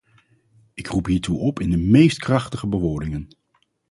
[0.73, 3.29] Ik roep hiertoe op in de meest krachtige bewoordingen.